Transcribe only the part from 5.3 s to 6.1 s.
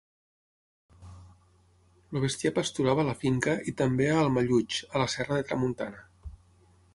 de Tramuntana.